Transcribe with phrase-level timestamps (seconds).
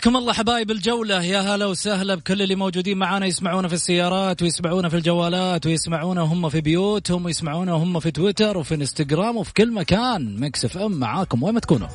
[0.00, 1.22] حياكم الله حبايب الجولة.
[1.22, 6.48] يا هلا وسهلا بكل اللي موجودين معانا يسمعونا في السيارات ويسمعونا في الجوالات ويسمعونا وهم
[6.48, 10.40] في بيوتهم ويسمعونا وهم في تويتر وفي انستغرام وفي كل مكان.
[10.40, 11.88] Mix FM معاكم وين ما تكونوا.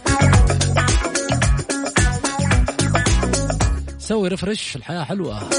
[3.97, 5.50] سوي refresh الحياة حلوة.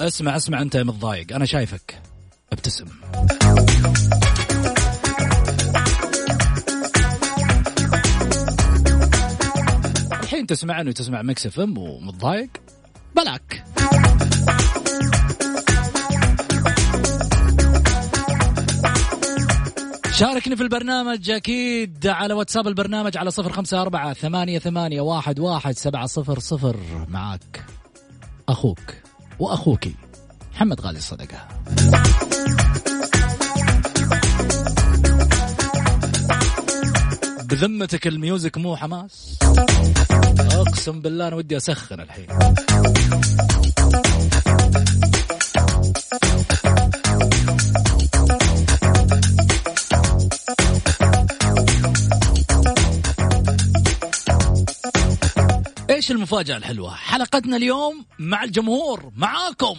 [0.00, 1.32] اسمع اسمع انت متضايق.
[1.34, 1.98] أنا شايفك.
[2.52, 2.86] ابتسم.
[10.38, 12.48] الحين تسمعني وتسمع Mix FM ومتضايق؟
[13.16, 13.64] block.
[20.12, 25.72] شاركني في البرنامج أكيد على واتساب البرنامج على صفر خمسة أربعة ثمانية, ثمانية واحد, واحد
[25.72, 26.76] سبعة صفر صفر.
[27.08, 27.64] معك
[28.48, 28.94] أخوك
[29.38, 29.94] وأخوكي.
[30.54, 31.48] محمد غالي الصدقة
[37.58, 39.38] بذمتك الميوزك مو حماس؟
[40.52, 42.26] أقسم بالله أنا ودي أسخن الحين.
[55.90, 59.76] إيش المفاجأة الحلوة؟ حلقتنا اليوم مع الجمهور معاكم.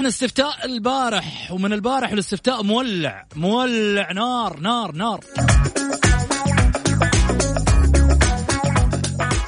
[0.00, 5.24] طرحنا استفتاء البارح ومن البارح الاستفتاء مولع مولع نار نار نار.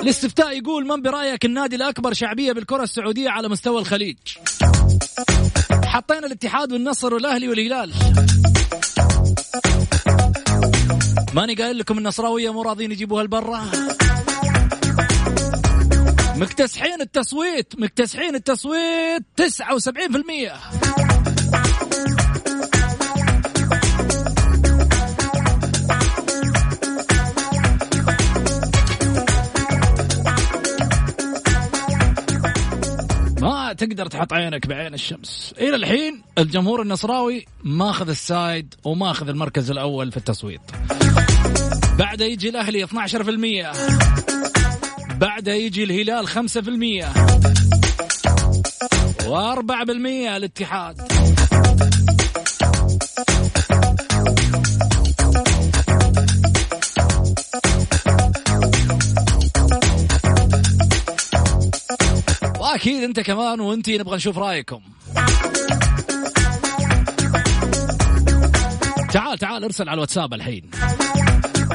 [0.00, 4.16] الاستفتاء يقول من برأيك النادي الأكبر شعبية بالكرة السعودية على مستوى الخليج؟
[5.84, 7.92] حطينا الاتحاد والنصر والأهلي والهلال.
[11.34, 13.70] ماني قايل لكم النصراوية مو راضيين يجيبوها لبرا؟
[16.42, 19.42] مكتسحين التصويت مكتسحين التصويت 79%
[33.40, 35.54] ما تقدر تحط عينك بعين الشمس.
[35.58, 40.60] إلى الحين الجمهور النصراوي ماخذ السايد وماخذ المركز الأول في التصويت.
[41.98, 44.41] بعده يجي الأهلي 12%
[45.22, 46.32] بعدها يجي الهلال 5%
[49.24, 50.06] و4%
[50.36, 51.12] الاتحاد.
[62.60, 64.80] وأكيد أنت كمان وانتي نبغى نشوف رأيكم.
[69.12, 70.70] تعال تعال ارسل على الواتساب الحين.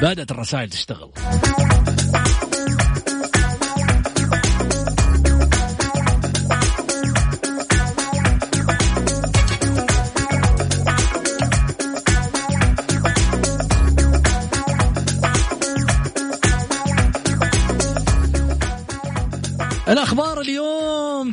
[0.01, 1.11] بدأت الرسائل تشتغل.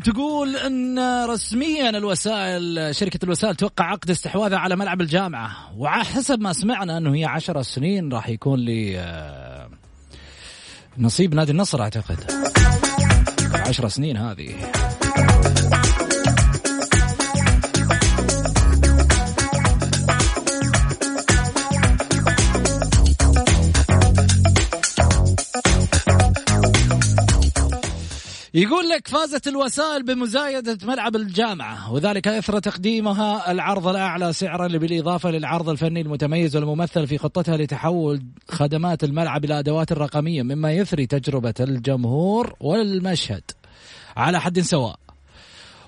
[0.04, 5.50] تقول إن رسميا الوسائل شركة الوسائل توقع عقد استحواذها على ملعب الجامعة.
[5.76, 9.70] وحسب ما سمعنا إنه هي عشر سنين راح يكون لي آه،
[10.98, 12.18] نصيب نادي النصر أعتقد.
[13.54, 14.54] عشر سنين هذه.
[28.56, 35.68] يقول لك فازت الوسائل بمزايدة ملعب الجامعة وذلك إثر تقديمها العرض الأعلى سعرا بالإضافة للعرض
[35.68, 42.54] الفني المتميز والممثل في خطتها لتحول خدمات الملعب إلى أدوات رقمية مما يثري تجربة الجمهور
[42.60, 43.42] والمشهد.
[44.16, 44.96] على حد سواء.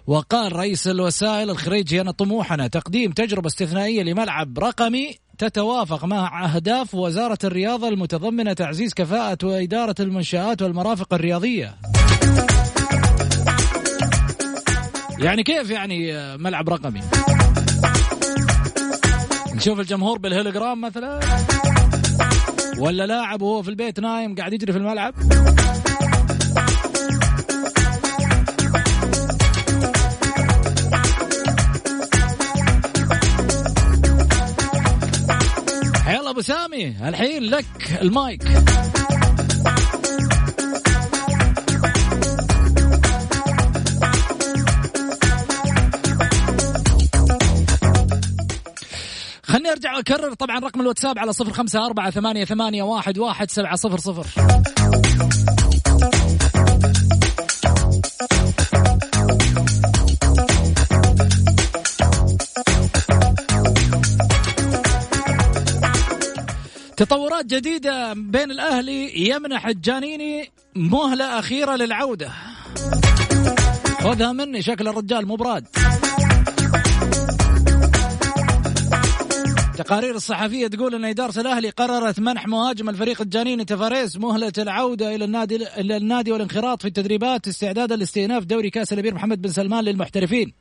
[0.06, 7.38] وقال رئيس الوسائل الخريجي أن طموحنا تقديم تجربة استثنائية لملعب رقمي تتوافق مع أهداف وزارة
[7.44, 11.95] الرياضة المتضمنة تعزيز كفاءة وإدارة المنشآت والمرافق الرياضية.
[15.18, 17.00] يعني كيف يعني ملعب رقمي؟
[19.54, 21.20] نشوف الجمهور بالهيلوجرام مثلا.
[22.78, 25.14] ولا لاعب وهو في البيت نايم قاعد يجري في الملعب؟
[36.08, 38.42] يلا أبو سامي الحين لك المايك.
[49.76, 53.98] أرجع أكرر طبعا رقم الواتساب على صفر خمسة أربعة ثمانية, ثمانية واحد, واحد سبعة صفر
[53.98, 54.26] صفر.
[66.96, 72.32] تطورات جديدة بين الأهلي يمنح الجانيني مهلة أخيرة للعودة.
[74.00, 75.66] خذها مني شكل الرجال مو براد.
[79.76, 85.24] تقارير الصحفية تقول أن إدارة الأهلي قررت منح مهاجم الفريق الجانيني تفاريس مهلة العودة إلى
[85.24, 90.52] النادي إلى النادي والانخراط في التدريبات استعدادا لاستئناف دوري كأس الأمير محمد بن سلمان للمحترفين.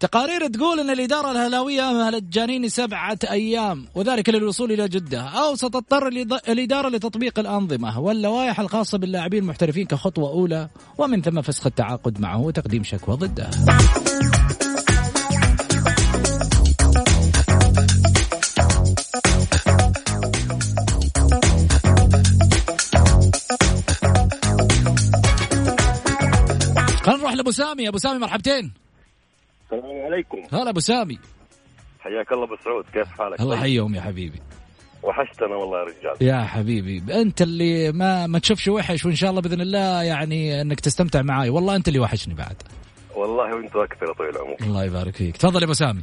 [0.00, 6.08] تقارير تقول إن الإدارة الهلاويه مهلت جانيني سبعة أيام وذلك للوصول إلى جدة أو ستضطر
[6.48, 12.84] الإدارة لتطبيق الأنظمة واللوائح الخاصة باللاعبين المحترفين كخطوة أولى ومن ثم فسخ التعاقد معه وتقديم
[12.84, 13.50] شكوى ضده.
[27.34, 27.88] نروح لابو سامي.
[27.88, 28.72] أبو سامي مرحبتين.
[29.64, 30.38] السلام عليكم.
[30.52, 31.18] هلا أبو سامي.
[32.00, 32.84] حياك الله أبو سعود.
[32.92, 34.40] كيف حالك؟ الله طيب؟ يحييهم يا حبيبي.
[35.02, 36.28] وحشتنا والله يا رجال.
[36.28, 40.80] يا حبيبي أنت اللي ما ما تشوفش وحش وإن شاء الله بإذن الله يعني إنك
[40.80, 41.48] تستمتع معاي.
[41.48, 42.56] والله أنت اللي وحشني بعد.
[43.16, 44.56] والله وأنتم أكثر يا طويل العمر.
[44.60, 45.36] الله يبارك فيك.
[45.36, 46.02] تفضل يا أبو سامي.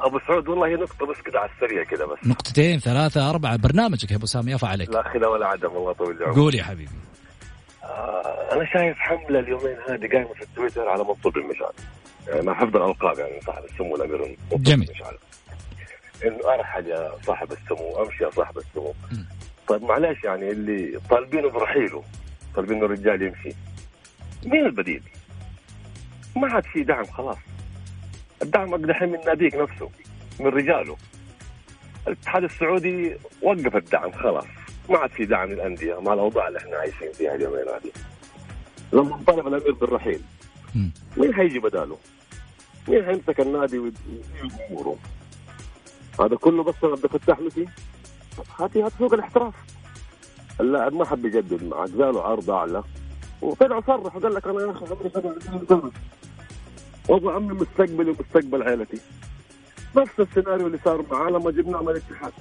[0.00, 2.18] أبو سعود والله هي نقطة بس كده على السريع كده بس.
[2.26, 3.56] نقطتين ثلاثة أربعة.
[3.56, 4.90] برنامجك يا أبو سامي يفا عليك.
[4.90, 6.34] لا خلا ولا عدم والله طويل العمر.
[6.34, 6.90] قول يا حبيبي.
[8.52, 11.72] أنا شايف حملة اليومين هذه قايمة في التويتر على منصور بن مشعل
[12.28, 14.90] يعني مع حفظ الألقاب يعني صاحب السمو الأمير جميل.
[14.90, 15.16] مشعل
[16.24, 18.94] إنه أرحل يا صاحب السمو أمشي يا صاحب السمو.
[19.12, 19.16] م.
[19.68, 22.02] طيب معلش يعني اللي طالبينه برحيله
[22.56, 23.56] طالبينه الرجال يمشي.
[24.44, 25.02] مين البديل؟
[26.36, 27.38] ما عاد في دعم خلاص.
[28.42, 29.90] الدعم دحين من ناديك نفسه
[30.40, 30.96] من رجاله.
[32.06, 34.46] الاتحاد السعودي وقف الدعم خلاص.
[34.90, 37.92] ما عاد في دعم للانديه مع الاوضاع اللي إحنا عايشين فيها اليومين هذه
[38.92, 40.22] لما طلب الأمير بالرحيل.
[41.16, 41.98] مين حيجي بداله؟
[42.88, 43.92] مين حيمسك النادي
[44.70, 44.96] اموره؟
[46.20, 47.66] هذا كله بس عبد الفتاح مسي
[48.58, 49.54] هاتي هات سوق الاحتراف.
[50.60, 52.82] اللاعب ما حب يجدد معك جاله عرض أعلى.
[53.42, 55.90] وطلع صرح وقال لك أنا يا أخي عمري 27 سنة.
[57.08, 59.00] وابو عمي مستقبلي ومستقبل عائلتي
[59.96, 62.32] نفس السيناريو اللي صار معاه لما جبناه من الاتحاد.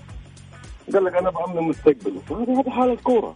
[0.94, 3.36] قال لك أنا ابو عمي مستقبلي هذا حال الكوره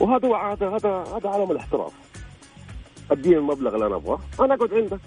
[0.00, 1.92] وهذا هذا هذا هذا عالم الاحتراف.
[3.10, 4.20] أديني المبلغ اللي أنا أبغاه.
[4.40, 5.00] أنا أقعد عندك.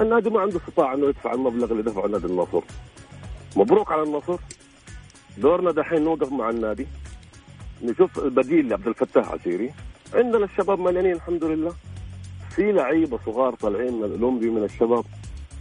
[0.00, 2.60] النادي ما عنده استطاعة إنه يدفع المبلغ اللي دفعه نادي النصر.
[3.56, 4.36] مبروك على النصر.
[5.38, 6.86] دورنا دحين نوقف مع النادي.
[7.82, 9.72] نشوف البديل لعبد الفتاح عسيري.
[10.14, 11.74] عندنا الشباب مليانين الحمد لله.
[12.50, 15.04] في لعيبة صغار طالعين من الاولمبي من الشباب.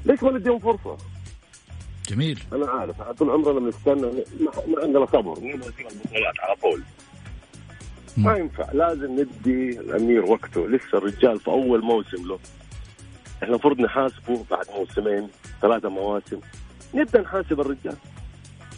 [0.05, 0.97] ليش ما نديهم فرصة؟
[2.09, 2.43] جميل.
[2.53, 3.01] أنا عارف.
[3.01, 4.01] طول عمرنا بنستنى
[4.41, 5.39] ما عندنا صبر.
[5.39, 6.83] نبغى البطولات على طول.
[8.17, 8.37] ما.
[8.37, 8.71] ينفع.
[8.71, 10.67] لازم ندي الأمير وقته.
[10.67, 12.39] لسه الرجال في أول موسم له.
[13.35, 15.29] إحنا المفروض نحاسبه بعد موسمين
[15.61, 16.39] ثلاثة مواسم.
[16.93, 17.97] نبدأ نحاسب الرجال.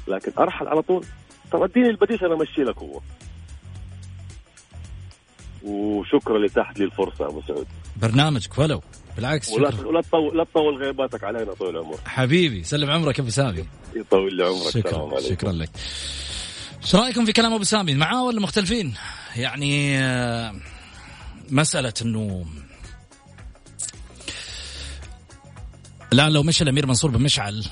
[0.07, 1.05] لكن أرحل على طول.
[1.51, 3.01] طب أديني البديل أنا أمشي لك هو.
[5.63, 7.67] وشكرا لتحت لي الفرصة أبو سعود.
[8.01, 8.81] برنامجك ولو
[9.17, 9.87] بالعكس ولا شكرا.
[9.87, 11.99] ولا تطول لا تطول غيباتك علينا طول العمر.
[12.05, 13.65] حبيبي سلم عمرك أبو سامي.
[13.95, 15.29] يطول لي عمرك شكرا عليكم.
[15.29, 15.69] شكرا لك.
[16.83, 18.93] إيش رأيكم في كلام أبو سامي؟ معاه ولا مختلفين؟
[19.35, 20.55] يعني آه،
[21.49, 22.45] مسألة إنه
[26.13, 27.65] الآن لو مشى الأمير منصور بمشعل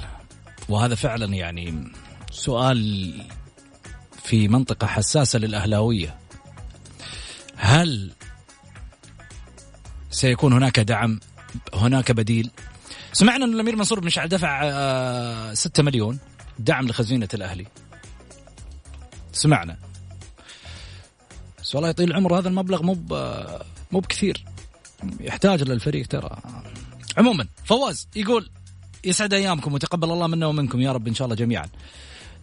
[0.70, 1.92] وهذا فعلا يعني
[2.32, 3.14] سؤال
[4.24, 6.18] في منطقة حساسة للأهلاوية.
[7.56, 8.12] هل
[10.10, 11.20] سيكون هناك دعم؟
[11.74, 12.52] هناك بديل.
[13.14, 16.20] سمعنا أن الأمير منصور بن مشعل دفع آه، 6 مليون
[16.60, 17.68] دعم لخزينة الأهلي.
[19.34, 19.78] سمعنا.
[21.62, 22.94] بس والله يطيل العمر هذا المبلغ مو
[23.92, 24.46] مو بكثير.
[25.20, 26.38] يحتاج للفريق ترى.
[27.18, 28.50] عموما فواز يقول
[29.04, 31.70] يسعد أيامكم وتقبل الله منا ومنكم يا رب إن شاء الله جميعا.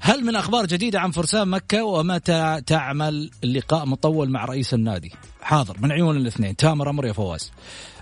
[0.05, 5.77] هل من أخبار جديدة عن فرسان مكة ومتى تعمل اللقاء مطول مع رئيس النادي؟ حاضر
[5.81, 7.53] من عيون الاثنين تامر أمر يا فواز.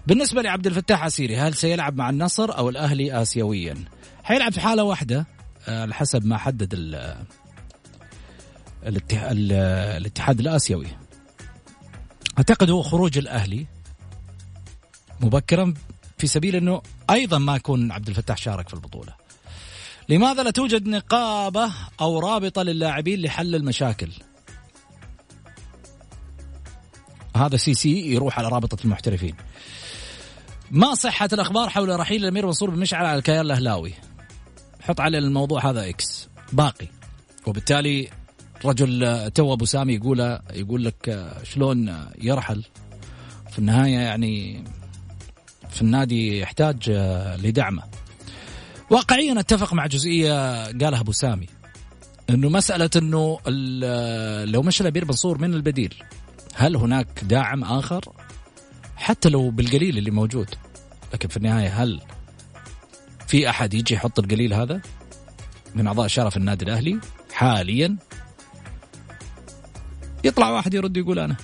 [0.07, 3.75] بالنسبة لعبد الفتاح عسيري هل سيلعب مع النصر أو الأهلي اسيويا؟
[4.25, 5.27] حيلعب في حالة واحدة
[5.69, 6.95] آه، على حسب ما حدد ال
[8.83, 9.53] الاتح- ال-
[9.97, 10.87] الاتحاد الآسيوي.
[12.39, 13.67] أعتقد هو خروج الأهلي
[15.21, 15.75] مبكرا
[16.19, 19.13] في سبيل إنه أيضا ما يكون عبد الفتاح شارك في البطولة.
[20.11, 24.09] لماذا لا توجد نقابة أو رابطة للاعبين لحل المشاكل؟
[27.37, 29.35] هذا سي سي يروح على رابطة المحترفين.
[30.71, 33.93] ما صحة الأخبار حول رحيل الأمير منصور بن مشعل على الكيان الأهلاوي؟
[34.81, 36.87] حط على الموضوع هذا X باقي.
[37.47, 38.09] وبالتالي
[38.65, 42.65] رجل تو أبو سامي يقول يقول لك آه، شلون يرحل؟
[43.51, 44.65] في النهاية يعني
[45.71, 47.83] في النادي يحتاج آه، لدعمه.
[48.91, 51.47] واقعيا أتفق مع جزئية قالها أبو سامي
[52.31, 53.39] إنه مسألة إنه
[54.45, 55.95] لو مشى الأمير منصور من البديل
[56.55, 58.05] هل هناك داعم آخر؟
[58.97, 60.49] حتى لو بالقليل اللي موجود
[61.15, 62.01] لكن في النهاية هل
[63.27, 64.81] في أحد يجي يحط القليل هذا؟
[65.75, 67.01] من أعضاء شرف النادي الأهلي
[67.33, 67.97] حاليا
[70.25, 71.37] يطلع واحد يرد يقول أنا.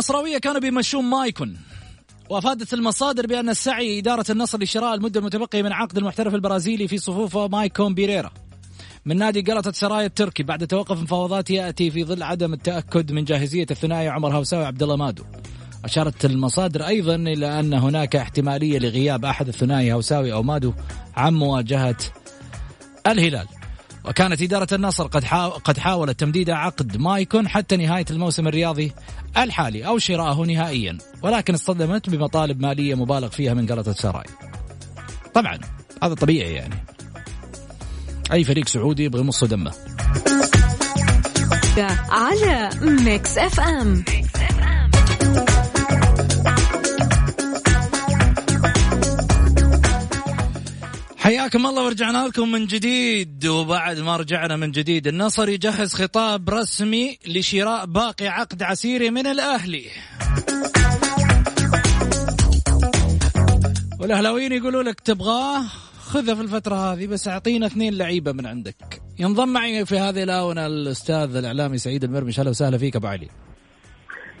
[0.00, 1.56] طبعا النصراوية كانوا بيمشون مايكون
[2.30, 7.36] وأفادت المصادر بأن السعي إدارة النصر لشراء المدة المتبقية من عقد المحترف البرازيلي في صفوف
[7.36, 8.30] مايكون بيريرا
[9.04, 13.66] من نادي قلطة سراي التركي بعد توقف مفاوضات يأتي في ظل عدم التأكد من جاهزية
[13.70, 15.24] الثنائي عمر هوساوي وعبد الله مادو.
[15.84, 20.72] أشارت المصادر أيضا إلى أن هناك احتمالية لغياب أحد الثنائي هوساوي أو مادو
[21.16, 21.96] عن مواجهة
[23.06, 23.59] الهلال.
[24.04, 25.24] وكانت إدارة النصر قد.
[25.64, 28.92] قد حاولت تمديد عقد مايكون حتى نهاية الموسم الرياضي
[29.36, 34.26] الحالي أو شراءه نهائيا ولكن اصطدمت بمطالب مالية مبالغ فيها من قلطة سراي.
[35.34, 35.58] طبعا
[36.02, 36.84] هذا طبيعي يعني.
[38.32, 39.72] أي فريق سعودي يبغى يمص دمه.
[42.10, 44.04] على Mix FM.
[51.20, 57.18] حياكم الله ورجعنا لكم من جديد وبعد ما رجعنا من جديد النصر يجهز خطاب رسمي
[57.26, 59.84] لشراء باقي عقد عسيري من الأهلي.
[64.00, 65.62] والأهلاويين يقولوا لك تبغاه؟
[66.00, 69.02] خذه في الفترة هذه بس أعطينا اثنين لعيبة من عندك.
[69.18, 73.28] ينضم معي في هذه الآونة الأستاذ الإعلامي سعيد المرمش أهلا وسهلا فيك أبو علي.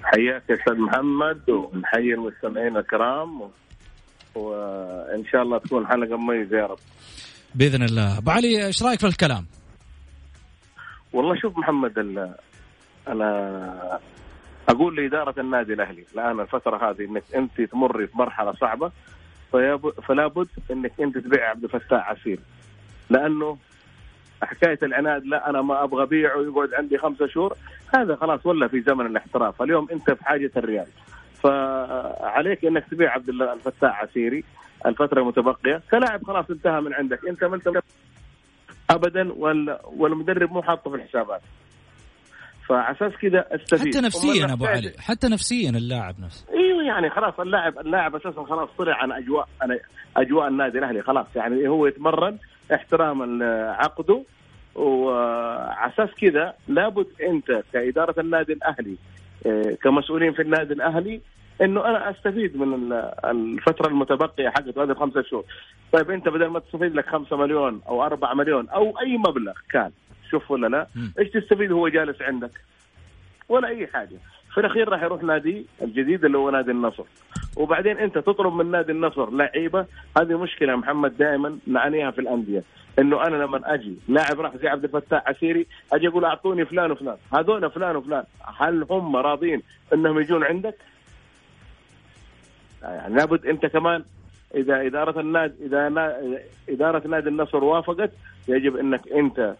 [0.02, 3.50] حياك يا أستاذ محمد ونحيي المستمعين الكرام.
[4.34, 6.78] وإن شاء الله تكون حلقة مميزة يا رب.
[7.54, 8.18] بإذن الله.
[8.18, 9.46] أبو علي إيش رأيك في الكلام؟
[11.12, 12.34] والله شوف محمد ال-
[13.08, 13.98] أنا
[14.68, 18.90] أقول لإدارة النادي الأهلي الآن الفترة هذه إنك أنت تمري في مرحلة صعبة
[20.08, 22.38] فلا بد إنك أنت تبيع عبد الفتاح عسير
[23.10, 23.58] لأنه
[24.42, 27.56] حكاية العناد لا أنا ما أبغى أبيعه ويقعد عندي خمسة شهور
[27.94, 29.62] هذا خلاص ولا في زمن الاحتراف.
[29.62, 30.86] اليوم أنت في حاجة الريال.
[31.42, 34.44] فعليك إنك تبيع عبد الله الفتاح عسيري
[34.86, 35.82] الفترة المتبقية.
[35.90, 37.20] كلاعب خلاص انتهى من عندك.
[37.28, 37.68] أنت ما أنت
[38.90, 41.40] ابدا وال- والمدرب مو حاطه في الحسابات.
[42.68, 43.88] فعساس كذا أستفيد.
[43.94, 46.46] حتى نفسيا نحتاج- علي حتى نفسيا اللاعب نفسه.
[46.52, 49.78] إيوه يعني خلاص اللاعب اللاعب أساسا خلاص طلع عن اجواء عن
[50.16, 51.26] أجواء النادي الأهلي خلاص.
[51.36, 52.38] يعني هو يتمرن
[52.74, 54.22] احتراما لعقده.
[54.74, 58.96] وعساس كذا لابد أنت كإدارة النادي الأهلي
[59.82, 61.20] كمسؤولين في النادي الأهلي
[61.62, 65.44] إنه أنا أستفيد من ال- الفترة المتبقية حقت هذه الخمسة شهور.
[65.92, 69.90] طيب أنت بدل ما تستفيد لك خمسة مليون أو أربعة مليون أو أي مبلغ كان
[70.30, 70.86] شوف ولا لا.
[71.18, 72.50] إيش تستفيد هو جالس عندك؟
[73.48, 74.16] ولا أي حاجة.
[74.54, 77.04] في الأخير راح يروح نادي الجديد اللي هو نادي النصر.
[77.56, 79.86] وبعدين أنت تطلب من نادي النصر لعيبة
[80.18, 82.62] هذه مشكلة محمد دائما نعانيها في الأندية.
[83.00, 87.16] إنه أنا لما أجي لاعب راح زي عبد الفتاح عسيري أجي أقول أعطوني فلان وفلان.
[87.32, 88.24] هذول فلان وفلان.
[88.42, 90.74] هل هم راضين إنهم يجون عندك؟
[92.82, 94.04] يعني لابد أنت كمان
[94.54, 96.10] إذا إدارة النادي إذا
[96.68, 98.10] إدارة نادي النصر وافقت
[98.48, 99.54] يجب إنك أنت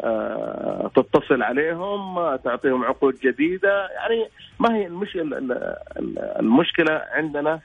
[0.00, 3.88] آه، تتصل عليهم تعطيهم عقود جديدة.
[3.88, 4.28] يعني
[4.60, 5.18] ما هي المش...
[6.40, 7.60] المشكلة عندنا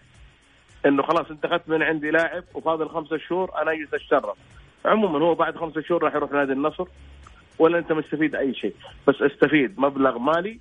[0.86, 4.38] إنه خلاص انت اخذت من عندي لاعب وفاضل خمسة شهور أنا أجي أتشرف.
[4.88, 6.86] عموما هو بعد خمسة شهور راح يروح نادي النصر
[7.60, 8.74] ولا أنت مستفيد أي شيء؟
[9.08, 10.60] بس أستفيد مبلغ مالي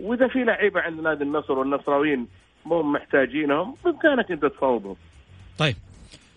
[0.00, 2.26] وإذا في لعيبة عند نادي النصر والنصراويين
[2.66, 4.96] مو محتاجينهم بإمكانك أنت تفاوضهم.
[5.58, 5.76] طيب.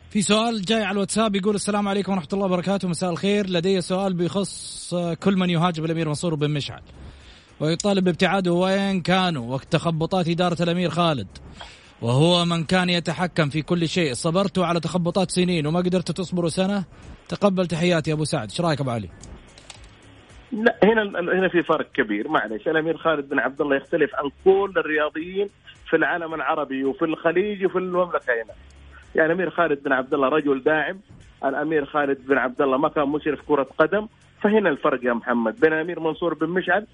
[0.10, 3.50] في سؤال جاي على الواتساب يقول السلام عليكم ورحمة الله وبركاته مساء الخير.
[3.50, 6.82] لدي سؤال بيخص كل من يهاجم الأمير منصور بن مشعل
[7.60, 11.28] ويطالب بابتعاده وين كانوا وقت تخبطات إدارة الأمير خالد
[12.02, 14.14] وهو من كان يتحكم في كل شيء.
[14.14, 16.84] صبرتوا على تخبطات سنين وما قدرتوا تصبروا سنة
[17.30, 18.50] تقبل تحياتي أبو سعد.
[18.50, 19.10] إيش رأيك أبو علي؟
[20.52, 22.28] لا هنا هنا في فرق كبير.
[22.28, 25.48] معلش الأمير خالد بن عبد الله يختلف عن كل الرياضيين
[25.90, 28.54] في العالم العربي وفي الخليج وفي المملكة هنا.
[29.16, 31.00] يعني الأمير خالد بن عبد الله رجل داعم
[31.46, 34.08] الأمير خالد بن عبد الله ما كان مشرف كرة قدم
[34.42, 36.88] فهنا الفرق يا محمد بين الأمير منصور بن مشعل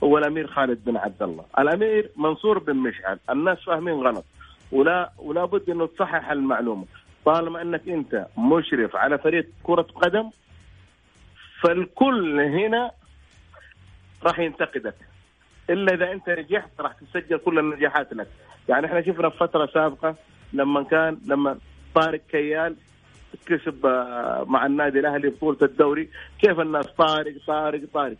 [0.00, 1.44] والأمير خالد بن عبد الله.
[1.58, 4.24] الأمير منصور بن مشعل الناس فاهمين غلط
[4.72, 6.84] ولا ولا بد انه تصحح المعلومة.
[7.28, 10.30] طالما انك انت مشرف على فريق كرة قدم
[11.62, 12.90] فالكل هنا
[14.22, 14.94] راح ينتقدك.
[15.70, 18.28] إلا إذا أنت نجحت راح تسجل كل النجاحات لك.
[18.68, 20.14] يعني إحنا شفنا في فترة سابقة
[20.52, 21.58] لما كان لما
[21.94, 22.76] طارق كيال
[23.46, 26.08] كسب آه، مع النادي الأهلي بطولة الدوري
[26.38, 28.16] كيف الناس طارق طارق طارق؟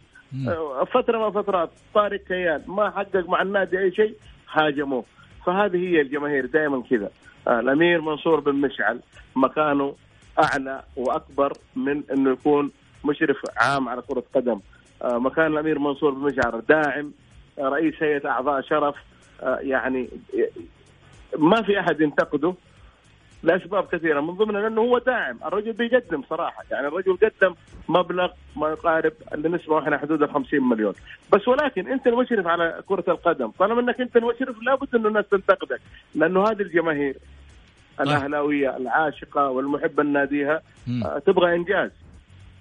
[0.49, 4.15] آه، فترة من فترات طارق كيال ما حقق مع النادي أي شيء
[4.53, 5.05] هاجموه.
[5.47, 7.11] فهذه هي الجماهير دائما كذا.
[7.49, 9.01] الأمير منصور بن مشعل
[9.37, 9.95] مكانه
[10.43, 12.71] أعلى وأكبر من إنه يكون
[13.05, 14.61] مشرف عام على كرة قدم.
[15.05, 17.13] مكان الأمير منصور بن مشعل داعم
[17.59, 18.95] رئيس هيئة أعضاء شرف
[19.43, 20.09] يعني
[21.39, 22.55] ما في أحد ينتقده.
[23.43, 27.55] لاسباب كثيرة من ضمنها انه هو داعم، الرجل بيقدم صراحة، يعني الرجل قدم
[27.89, 30.95] مبلغ ما يقارب النسبة إحنا حدود ال 50 مليون،
[31.33, 35.81] بس ولكن أنت المشرف على كرة القدم، طالما إنك أنت المشرف لابد إنه الناس تنتقدك،
[36.15, 37.17] لأنه هذه الجماهير
[37.99, 38.09] طيب.
[38.09, 40.63] الأهلاوية العاشقة والمحبة لناديها
[41.05, 41.91] آه، تبغى إنجاز.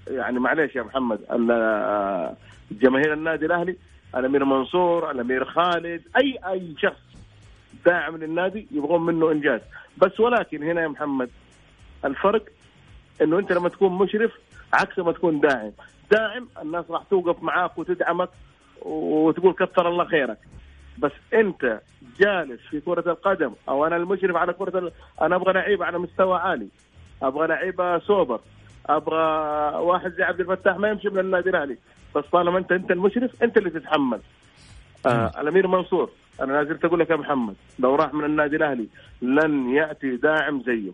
[0.08, 1.20] يعني معلش يا محمد
[1.52, 2.36] آه،
[2.72, 3.76] جماهير النادي الأهلي
[4.16, 7.07] الأمير منصور، الأمير خالد، اي أي شخص
[7.88, 9.62] داعم للنادي يبغون منه إنجاز.
[9.98, 11.30] بس ولكن هنا يا محمد
[12.06, 12.44] الفرق
[13.22, 14.32] إنه أنت لما تكون مشرف
[14.74, 15.72] عكس ما تكون داعم.
[16.12, 18.30] داعم الناس راح توقف معاك وتدعمك
[18.82, 20.38] وتقول كثر الله خيرك.
[20.98, 21.80] بس أنت
[22.20, 24.92] جالس في كرة القدم أو أنا المشرف على كرة ال...
[25.22, 26.68] أنا أبغى لعيبة على مستوى عالي
[27.22, 28.40] أبغى لعيبة سوبر
[28.86, 29.24] أبغى
[29.80, 31.78] واحد زي عبد الفتاح ما يمشي من النادي الأهلي.
[32.16, 34.20] بس طالما أنت أنت المشرف أنت اللي تتحمل.
[35.06, 36.10] آه الأمير منصور.
[36.42, 38.88] أنا لازلت أقول لك يا محمد لو راح من النادي الأهلي
[39.22, 40.92] لن يأتي داعم زيه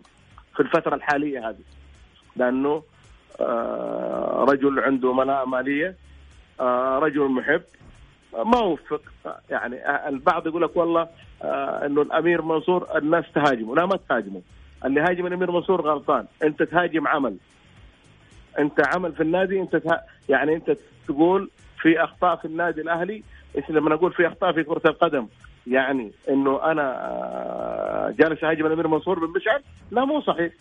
[0.54, 1.64] في الفترة الحالية هذه.
[2.36, 2.82] لأنه
[3.40, 5.96] آه رجل عنده ملاءة مالية
[6.60, 7.62] آه رجل محب
[8.34, 9.02] ما وفق.
[9.50, 11.08] يعني البعض يقول لك والله
[11.42, 14.42] آه إنه الأمير منصور الناس تهاجمه لا ما تهاجمه
[14.84, 16.26] اللي هاجم الأمير منصور غلطان.
[16.44, 17.36] أنت تهاجم عمل.
[18.58, 20.04] أنت عمل في النادي أنت تها...
[20.28, 20.76] يعني أنت
[21.08, 21.50] تقول
[21.82, 23.22] في أخطاء في النادي الأهلي
[23.56, 25.26] إيش لما نقول في أخطاء في كرة القدم؟
[25.66, 30.52] يعني إنه أنا آه، جالس أهاجم الأمير منصور بن مشعل؟ لا مو صحيح.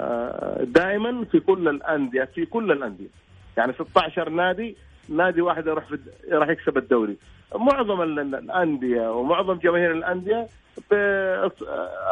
[0.00, 3.08] آه، دائما في كل الأندية في كل الأندية.
[3.56, 4.76] يعني 16 نادي
[5.08, 5.84] نادي واحد راح
[6.32, 7.16] راح يكسب الدوري.
[7.54, 10.46] معظم الأندية ومعظم جماهير الأندية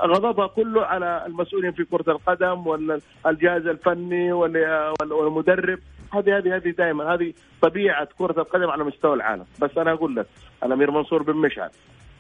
[0.05, 5.79] غضبها كله على المسؤولين في كرة القدم والجهاز الفني والمدرب.
[6.13, 9.45] هذه هذه هذه دائما هذه طبيعة كرة القدم على مستوى العالم.
[9.63, 10.27] بس أنا أقول لك
[10.63, 11.71] الامير منصور بن مشعل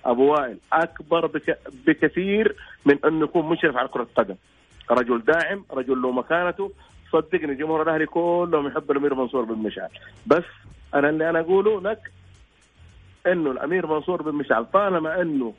[0.04, 4.34] أبو وائل أكبر بك بكثير من انه يكون مشرف على كرة القدم.
[4.90, 6.72] رجل داعم رجل له مكانته.
[7.12, 9.88] صدقني جمهور الأهلي كلهم يحب الأمير منصور بن مشعل.
[10.26, 10.44] بس
[10.94, 12.12] أنا اللي أنا أقوله لك
[13.26, 15.54] إنه الأمير منصور بن مشعل طالما إنه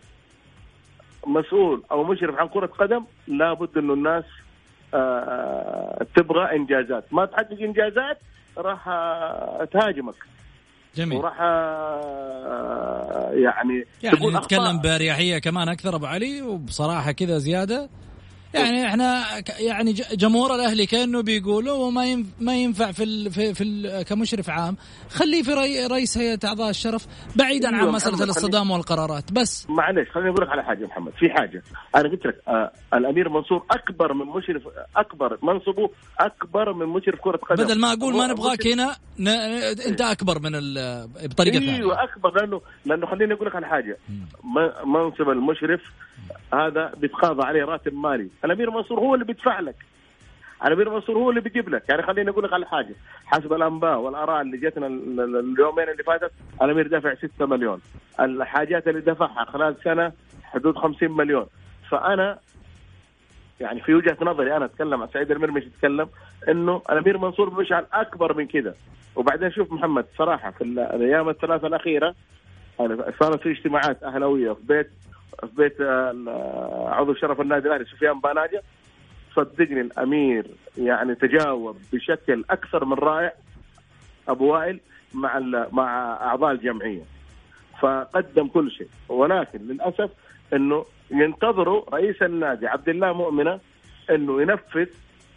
[1.27, 4.23] مسؤول أو مشرف عن كرة قدم لابد إنه الناس
[6.15, 7.03] تبغى إنجازات.
[7.11, 8.17] ما تحقق إنجازات
[8.57, 10.15] راح آه، تهاجمك.
[10.95, 11.17] جميل.
[11.17, 11.41] وراح
[13.33, 17.89] يعني يعني نتكلم بأريحية كمان أكثر أبو علي وبصراحة كذا زيادة
[18.53, 19.23] يعني إحنا
[19.59, 24.77] يعني جمهور الأهلي كأنه بيقولوا وما ما ينفع في ال في, في ال كمشرف عام.
[25.09, 29.31] خليه في ري رئيس هيئة أعضاء الشرف بعيدا عن أيوة، مسألة الاصطدام والقرارات.
[29.31, 31.11] بس معلش خليني أقول لك على حاجة محمد.
[31.19, 31.63] في حاجة.
[31.95, 34.63] أنا قلت لك آه الأمير منصور أكبر من مشرف
[34.95, 37.63] أكبر منصبه أكبر من مشرف كرة قدم.
[37.63, 39.27] بدل ما أقول ما نبغاك هنا ن...
[39.87, 41.07] أنت أكبر من ال...
[41.23, 41.75] بطريقة ثانية.
[41.75, 43.97] أيوه أكبر لأنه لأنه خليني أقول لك على حاجة.
[44.85, 45.81] منصب المشرف
[46.53, 48.29] هذا بيتقاضى عليه راتب مالي.
[48.45, 49.75] الأمير منصور هو اللي بيدفع لك.
[50.65, 51.89] الأمير منصور هو اللي بيجيب لك.
[51.89, 52.95] يعني خليني أقول لك على حاجة.
[53.25, 56.31] حسب الأنباء والآراء اللي جتنا اليومين اللي فاتت
[56.61, 57.81] الأمير دفع 6 مليون.
[58.19, 60.11] الحاجات اللي دفعها خلال سنة
[60.43, 61.45] حدود 50 مليون.
[61.89, 62.39] فأنا
[63.59, 66.09] يعني في وجهة نظري أنا أتكلم عن سعيد المرمش يتكلم
[66.49, 68.75] إنه الأمير منصور مشعل أكبر من كذا
[69.15, 72.15] وبعدين شوف محمد صراحة في الأيام الثلاثة الأخيرة
[73.19, 74.89] صارت في اجتماعات اهلاويه في بيت
[75.57, 78.63] بيت آه، عضو شرف النادي الأهلي سفيان باناجه
[79.35, 80.45] صدقني الأمير
[80.77, 83.33] يعني تجاوب بشكل أكثر من رائع
[84.27, 84.79] أبو وائل
[85.13, 85.39] مع
[85.71, 87.03] مع أعضاء الجمعية.
[87.81, 88.87] فقدم كل شيء.
[89.09, 90.09] ولكن للأسف
[90.53, 93.59] إنه ينتظروا رئيس النادي عبد الله مؤمنة
[94.09, 94.87] إنه ينفذ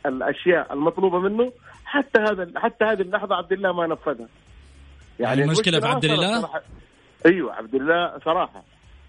[0.07, 1.53] الأشياء المطلوبة منه
[1.85, 4.15] حتى هذا حتى هذه اللحظة عبد الله ما نفذها.
[4.17, 4.29] يعني,
[5.19, 6.51] يعني المشكلة في عبد الله؟
[7.27, 8.63] أيوه عبد الله صراحة.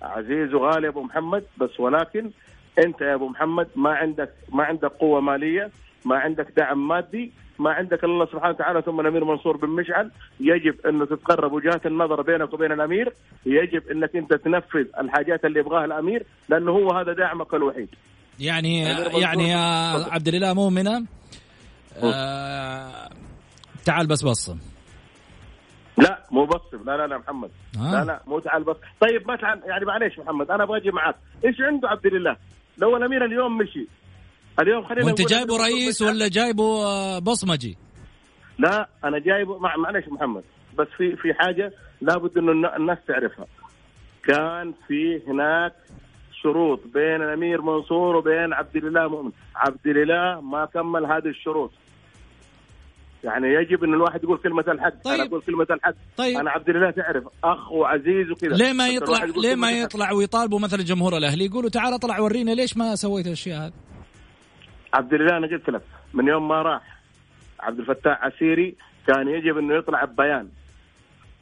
[0.05, 2.31] عزيز وغالي أبو محمد بس ولكن
[2.79, 5.71] أنت يا أبو محمد ما عندك ما عندك قوة مالية
[6.05, 10.11] ما عندك دعم مادي ما عندك الله سبحانه وتعالى ثم الأمير منصور بن مشعل.
[10.39, 13.13] يجب انه تتقرب وجهات النظر بينك وبين الأمير.
[13.45, 17.89] يجب أنك أنت تنفذ الحاجات اللي يبغاها الأمير لأنه هو هذا دعمك الوحيد.
[18.39, 18.81] يعني
[19.21, 19.57] يعني يا
[20.11, 21.05] عبد الاله مؤمنه
[22.03, 23.09] آه
[23.85, 24.57] تعال بس بصم
[25.97, 27.51] لا مو بصم لا لا لا محمد.
[27.77, 27.91] آه.
[27.91, 29.61] لا لا مو تعال بص طيب ما تعال.
[29.65, 32.35] يعني معليش محمد أنا أبغى أجي معك إيش عنده عبد الله
[32.77, 33.87] لو الأمير اليوم مشي.
[34.59, 37.77] اليوم خلينا وأنت جايبه رئيس ولا جايبه آه، بصمجي؟
[38.59, 39.57] لا أنا جايبه.
[39.59, 40.43] مع معلش محمد
[40.77, 43.45] بس في في حاجة لابد إنه الناس تعرفها.
[44.23, 45.73] كان في هناك
[46.41, 49.31] شروط بين الأمير منصور وبين عبد الاله مؤمن.
[49.55, 51.71] عبد الاله ما كمل هذه الشروط.
[53.25, 55.03] يعني يجب إن الواحد يقول كلمة الحق.
[55.03, 55.13] طيب.
[55.13, 55.93] أنا أقول كلمة الحق.
[56.17, 56.37] طيب.
[56.37, 58.55] أنا عبد الله تعرف أخ وعزيز وكذا.
[58.55, 62.77] ليه ما يطلع ليه ما يطلع ويطالبوا مثلا جمهور الأهلي؟ يقولوا تعال اطلع ورينا ليش
[62.77, 63.73] ما سويت الأشياء هذه.
[64.93, 65.81] عبد الله أنا قلت لك
[66.13, 66.97] من يوم ما راح
[67.59, 68.75] عبد الفتاح عسيري
[69.07, 70.47] كان يجب إنه يطلع ببيان.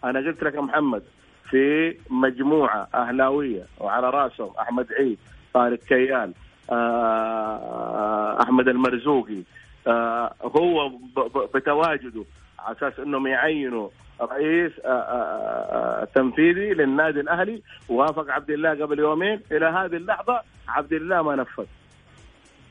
[0.03, 1.03] أنا قلت لك يا محمد
[1.49, 5.17] في مجموعة أهلاوية وعلى راسهم أحمد عيد
[5.53, 6.33] طارق كيال
[6.71, 9.43] آه، أحمد المرزوقي
[10.41, 10.91] هو
[11.53, 12.23] بتواجده
[12.59, 13.89] على أساس إنهم يعينوا
[14.21, 17.61] رئيس آه، تنفيذي للنادي الأهلي.
[17.89, 19.41] وافق عبد الله قبل يومين.
[19.51, 21.65] إلى هذه اللحظة عبد الله ما نفذ.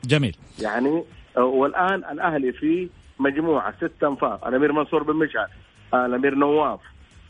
[0.05, 0.35] جميل.
[0.59, 1.03] يعني
[1.35, 4.39] والآن الأهلي في مجموعة ست أنفار.
[4.47, 5.47] الأمير منصور بن مشعل
[5.93, 6.79] الأمير نواف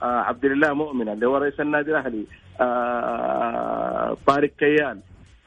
[0.02, 2.26] عبد الله مؤمن اللي هو رئيس النادي الأهلي
[4.28, 5.00] طارق كيان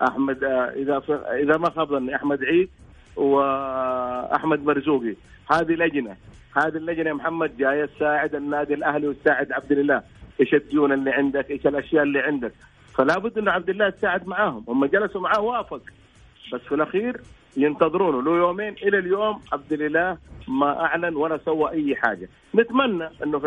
[0.02, 0.44] أحمد
[0.76, 1.02] إذا
[1.42, 2.70] إذا ما خاب ظني أحمد عيد
[3.16, 5.14] وأحمد مرزوقي.
[5.52, 6.16] هذه لجنة.
[6.56, 10.02] هذه اللجنة يا محمد جاية تساعد النادي الأهلي وتساعد عبد الله.
[10.40, 12.52] إيش الديون اللي عندك؟ إيش الأشياء اللي عندك؟
[12.94, 14.64] فلا بد انه عبد الله يساعد معاهم.
[14.68, 15.80] هم جلسوا معاه وافق
[16.52, 17.20] بس في الأخير
[17.56, 18.22] ينتظرونه.
[18.22, 22.28] له يومين إلى اليوم عبد الاله ما أعلن ولا سوى أي حاجة.
[22.54, 23.46] نتمنى إنه في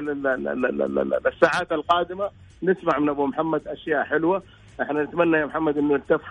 [1.28, 2.30] الساعات القادمة
[2.64, 4.44] نسمع من أبو محمد أشياء حلوة.
[4.82, 6.22] إحنا نتمنى يا محمد إنه يلتف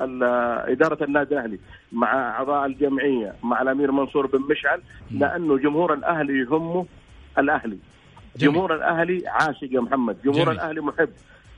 [0.00, 1.58] إدارة النادي الأهلي
[1.92, 6.86] مع أعضاء الجمعية مع الأمير منصور بن مشعل لأنه جمهور الأهلي يهمه
[7.38, 7.78] الأهلي.
[8.36, 8.54] جميل.
[8.54, 10.16] جمهور الأهلي عاشق يا محمد.
[10.24, 10.50] جمهور جميل.
[10.60, 11.08] الأهلي محب.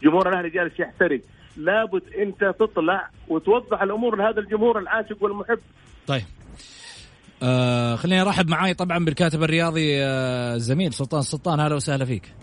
[0.02, 1.20] جمهور الأهلي جالس يحترق.
[1.56, 5.58] لابد أنت تطلع وتوضح الأمور لهذا الجمهور العاشق والمحب.
[6.06, 6.22] طيب.
[7.42, 12.34] آه خليني أرحب معاي طبعا بالكاتب الرياضي آه زميل سلطان سلطان أهلا وسهلا فيك.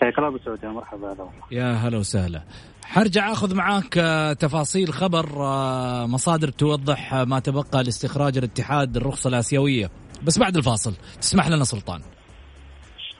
[0.00, 0.38] حياك الله أبو
[0.74, 2.42] مرحبا هلا يا هلا وسهلا.
[2.84, 9.90] حرجع أخذ معاك آه، تفاصيل خبر آه، مصادر توضح ما تبقى لاستخراج الاتحاد الرخصة الآسيوية.
[10.22, 12.00] بس بعد الفاصل تسمح لنا سلطان.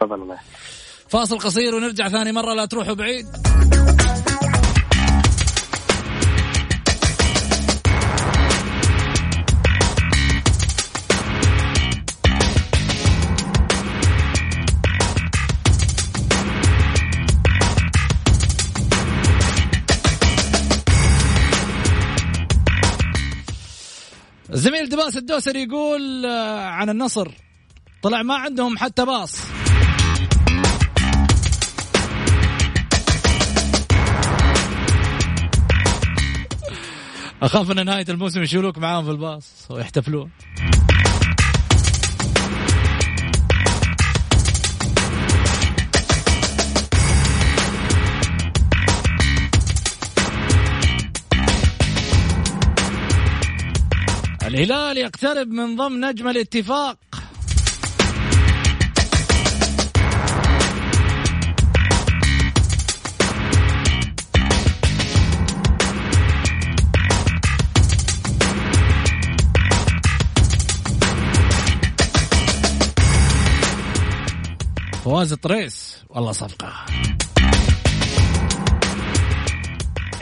[0.00, 0.38] تفضل الله
[1.08, 3.26] فاصل قصير ونرجع ثاني مرة لا تروحوا بعيد.
[24.50, 27.28] زميل دباس الدوسري يقول آه، عن النصر.
[28.02, 29.42] طلع ما عندهم حتى باص.
[37.42, 40.30] أخاف أن نهاية الموسم يشيلوك معاهم في الباص ويحتفلون.
[54.48, 56.98] الهلال يقترب من ضم نجم الاتفاق.
[75.04, 76.72] فواز طريس والله صفقة.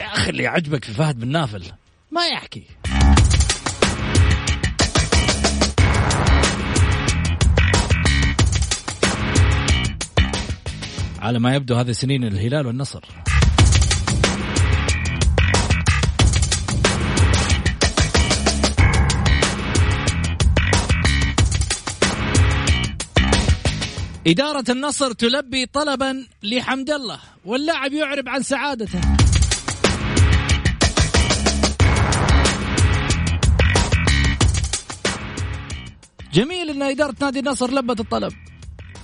[0.01, 1.62] يا أخي اللي يعجبك في فهد بن نافل
[2.11, 2.67] ما يحكي.
[11.27, 13.05] على ما يبدو هذه سنين الهلال والنصر.
[24.27, 29.01] إدارة النصر تلبي طلبا لحمد الله واللاعب يعرب عن سعادته.
[36.33, 38.33] جميل إن إدارة نادي النصر لبت الطلب.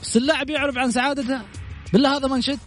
[0.02, 1.61] بس اللاعب يعرب عن سعادته؟
[1.92, 2.58] بالله هذا منشد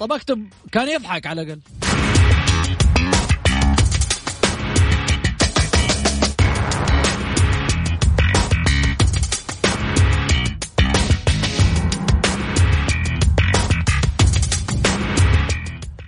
[0.00, 1.60] طب أكتب كان يضحك على الأقل.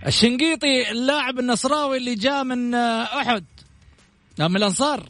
[0.07, 3.45] الشنقيطي اللاعب النصراوي اللي جاء من آه، أحد
[4.41, 5.09] آه، من الأنصار.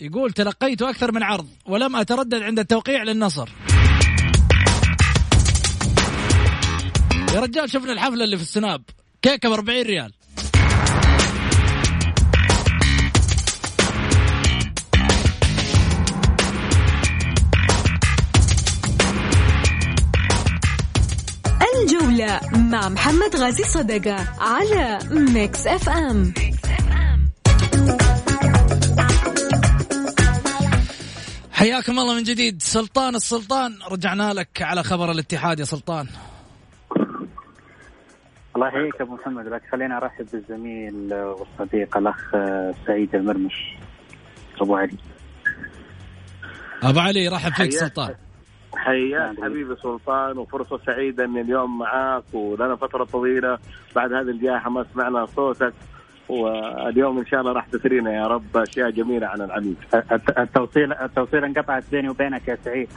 [0.00, 3.48] يقول تلقيت أكثر من عرض ولم أتردد عند التوقيع للنصر.
[7.34, 8.82] يا رجال شفنا الحفلة اللي في السناب.
[9.22, 10.12] كيكة ب 40 ريال.
[22.10, 26.32] الجولة مع محمد غازي صدقة على Mix FM
[31.52, 32.62] حياكم الله من جديد.
[32.62, 36.06] سلطان السلطان رجعنا لك على خبر الاتحاد يا سلطان.
[38.56, 39.46] الله يحييك أبو محمد.
[39.46, 42.30] لك خلينا أرحب بالزميل والصديق الأخ
[42.86, 43.76] سعيد المرمش
[44.60, 44.96] أبو علي.
[46.82, 47.72] أبو علي رحب فيك.
[47.72, 48.14] سلطان.
[48.76, 53.58] حياك حبيبي سلطان وفرصة سعيدة إني اليوم معاك ولنا فترة طويلة
[53.96, 55.72] بعد هذه الجائحة ما سمعنا صوتك
[56.28, 59.76] واليوم إن شاء الله راح تثرينا يا رب أشياء جميلة عن العميد.
[59.94, 62.88] الت- التوصيل التوصيل انقطعت بيني وبينك يا سعيد.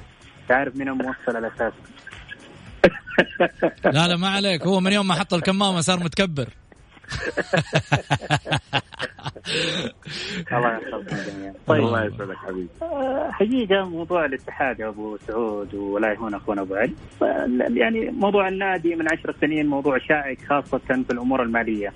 [0.49, 1.75] تعرف مين الموصل الاساسي
[3.85, 4.67] لا لا ما عليك.
[4.67, 6.47] هو من يوم ما حط الكمامة صار متكبر.
[10.53, 11.53] الله يحفظكم جميعا.
[11.69, 12.13] الله طيب.
[12.13, 16.93] يسعدك حبيبي آه، حقيقة موضوع الاتحاد يا أبو سعود ولا يهون أخونا أبو علي.
[17.79, 21.93] يعني موضوع النادي من عشر سنين موضوع شائك خاصة في الأمور المالية.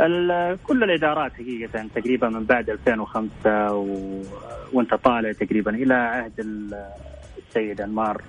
[0.00, 4.22] ال- كل الإدارات حقيقة تقريبا من بعد 2005 و...
[4.72, 6.84] وأنت طالع تقريبا إلى عهد ال-
[7.48, 8.22] السيد أنمار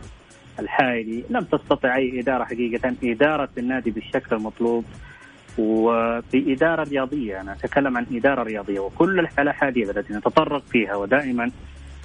[0.60, 4.86] الحايلي لم تستطع أي إدارة حقيقة إدارة النادي بالشكل المطلوب.
[5.58, 7.42] وبإدارة رياضية.
[7.42, 11.52] أنا أتكلم عن إدارة رياضية وكل الأحاديث التي نتطرق فيها ودائما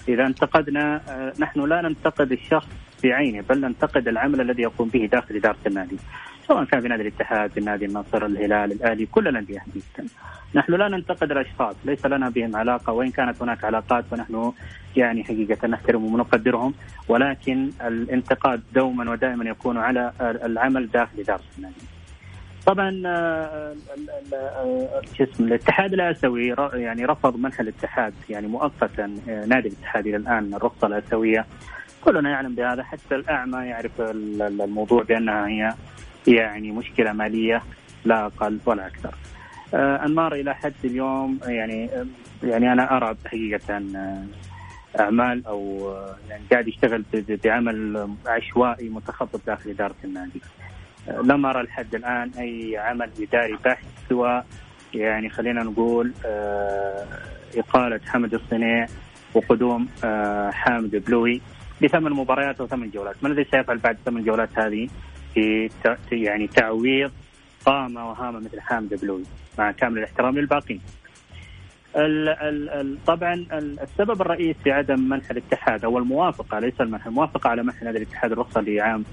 [0.09, 2.69] إذا انتقدنا آه، نحن لا ننتقد الشخص
[3.05, 5.97] بعينه بل ننتقد العمل الذي يقوم به داخل إدارة النادي
[6.49, 10.11] سواء كان في نادي الاتحاد في نادي النصر الهلال الأهلي كل الأندية حقيقة
[10.55, 14.53] نحن لا ننتقد الأشخاص ليس لنا بهم علاقة وإن كانت هناك علاقات فنحن
[14.97, 16.75] يعني حقيقة نحترمهم ونقدرهم
[17.09, 21.94] ولكن الانتقاد دوما ودائما يكون على العمل داخل إدارة النادي.
[22.67, 29.45] طبعا آه، ال- آه، شو اسمه الاتحاد الاسيوي يعني رفض منح الاتحاد يعني مؤقتا آه،
[29.47, 31.47] نادي الاتحاد إلى الآن الرخصة الاسيويه
[32.05, 35.75] كلنا يعلم بهذا حتى الأعمى يعرف ال- ال- الموضوع بأنها هي
[36.35, 37.63] يعني مشكلة مالية
[38.05, 39.15] لا أقل ولا أكثر.
[39.75, 42.07] آه، أنمار إلى حد اليوم يعني آه،
[42.43, 44.23] يعني أنا أرى حقيقة آه،
[45.01, 47.05] أعمال أو آه، يعني قاعد يشتغل
[47.45, 50.41] بعمل عشوائي متخبط داخل إدارة النادي.
[51.09, 54.43] لم أرى لحد الآن أي عمل إداري بحت سوى
[54.95, 57.07] يعني خلينا نقول آه،
[57.57, 58.87] إقالة حمد الصنيع
[59.35, 61.41] وقدوم آه، حامد بلوي
[61.81, 64.89] لثمان مباريات وثمان جولات، ما الذي سيفعل بعد ثمان جولات هذه
[65.35, 65.71] في
[66.13, 67.13] يعني تعويض
[67.67, 69.23] قامه وهامة مثل حامد بلوي
[69.59, 70.81] مع كامل الاحترام للباقين.
[71.97, 73.47] ال ال طبعا
[73.83, 78.61] السبب الرئيسي عدم منح الاتحاد أو الموافقة ليس المنح الموافقة على منح نادي الاتحاد الرخصه
[78.61, 79.05] لعام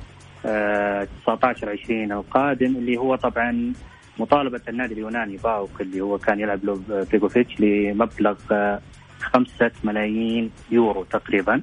[0.43, 3.73] 19 20 القادم اللي هو طبعا
[4.19, 8.81] مطالبة النادي اليوناني باوك اللي هو كان يلعب له بيجوفيتش لمبلغ آه
[9.21, 11.61] خمسة ملايين يورو تقريبا.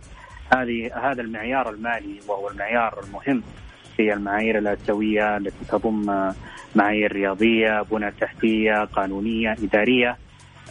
[0.56, 3.42] هذه هذا المعيار المالي وهو المعيار المهم
[3.96, 6.32] في المعايير الآسيوية التي تضم
[6.76, 10.16] معايير رياضية بنى تحتية قانونية إدارية.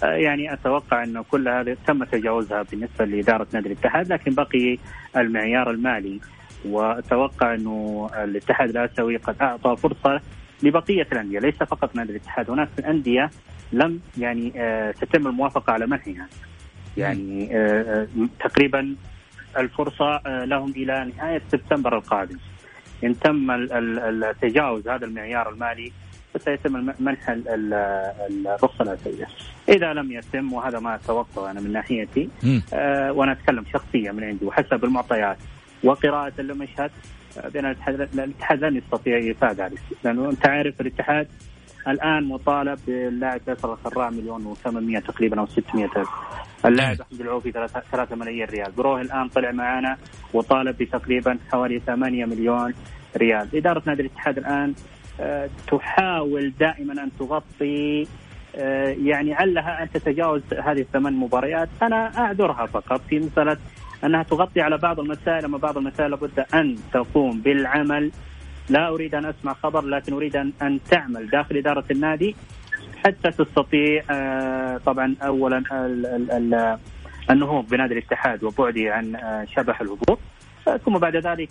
[0.03, 4.77] آه، يعني أتوقع انه كل هذا تم تجاوزها بالنسبة لإدارة نادي الاتحاد لكن بقي
[5.17, 6.19] المعيار المالي.
[6.65, 10.21] وأتوقع أنه الاتحاد الاسيوي قد أعطى فرصة
[10.63, 11.39] لبقية الأندية.
[11.39, 13.29] ليس فقط نادي الاتحاد هناك انديه
[13.71, 16.27] لم يعني آه تتم الموافقة على منحها.
[16.97, 18.07] يعني آه, آه،
[18.39, 18.95] تقريبا
[19.57, 22.37] الفرصة لهم إلى نهاية سبتمبر القادم.
[23.03, 25.91] إن تم التجاوز هذا المعيار المالي
[26.33, 29.27] فسيتم منح الرخصة الأساسية.
[29.69, 32.29] إذا لم يتم وهذا ما أتوقع أنا من ناحيتي
[32.73, 35.37] آه وأنا أتكلم شخصيا من عندي وحسب المعطيات
[35.83, 36.91] وقراءة المشهد
[37.37, 37.65] آه بأن
[38.13, 39.79] الاتحاد لن يستطيع إيفاء ذلك.
[40.03, 41.27] لأنه أنت عارف الاتحاد
[41.87, 46.09] الآن مطالب باللاعب فيصل الخراع مليون و800 تقريبا أو 600 الف
[46.65, 48.71] اللاعب احمد العوفي 3 ملايين ريال.
[48.71, 49.97] بروه الآن طلع معنا
[50.33, 52.73] وطالب بتقريبا حوالي 8 مليون
[53.17, 53.49] ريال.
[53.53, 54.73] إدارة نادي الاتحاد الآن
[55.19, 58.07] آه، تحاول دائما أن تغطي
[58.55, 61.69] آه، يعني علها أن تتجاوز هذه الثمان مباريات.
[61.81, 63.57] أنا أعذرها فقط في مسألة
[64.03, 68.11] أنها تغطي على بعض المسائل أما بعض المسائل لابد أن تقوم بالعمل.
[68.69, 72.35] لا أريد أن أسمع خبر لكن أريد ان أن تعمل داخل إدارة النادي
[73.05, 75.63] حتى تستطيع آه، طبعا اولا
[77.29, 79.17] النهوض بنادي الاتحاد وبعده عن
[79.55, 80.19] شبح الهبوط.
[80.85, 81.49] ثم بعد ذلك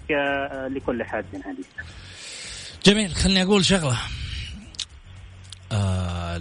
[0.70, 1.66] لكل حادث حديث.
[2.85, 3.96] جميل خليني أقول شغلة.
[5.72, 6.40] آه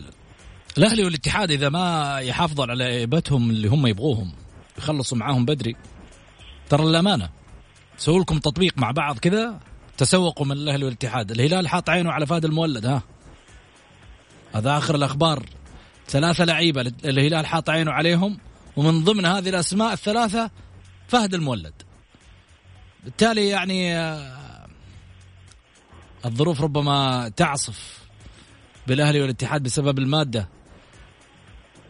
[0.77, 4.31] الأهلي والاتحاد إذا ما يحافظوا على هيبتهم اللي هم يبغوهم
[4.77, 5.75] يخلصوا معاهم بدري.
[6.69, 7.29] ترى الأمانة
[7.97, 9.59] سووا لكم تطبيق مع بعض كذا
[9.97, 11.31] تسوقوا من الاهلي والاتحاد.
[11.31, 13.01] الهلال حاط عينه على فهد المولد ها.
[14.53, 15.45] هذا آخر الأخبار.
[16.07, 18.37] ثلاثة لعيبة الهلال حاط عينه عليهم
[18.75, 20.51] ومن ضمن هذه الأسماء الثلاثة
[21.07, 21.73] فهد المولد.
[23.03, 24.67] بالتالي يعني آه،
[26.25, 27.99] الظروف ربما تعصف
[28.87, 30.49] بالأهلي والاتحاد بسبب المادة.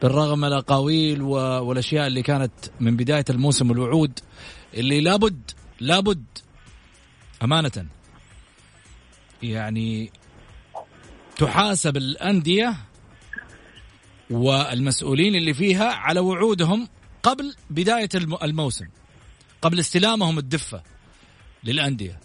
[0.02, 4.20] بالرغم من الأقاويل والأشياء اللي كانت من بداية الموسم والوعود
[4.74, 6.26] اللي لابد لابد
[7.44, 7.86] أمانة
[9.44, 10.12] يعني
[11.38, 12.76] تحاسب الأندية
[14.30, 16.88] والمسؤولين اللي فيها على وعودهم
[17.24, 18.10] قبل بداية
[18.44, 18.88] الموسم
[19.62, 20.84] قبل استلامهم الدفة
[21.64, 22.20] للأندية.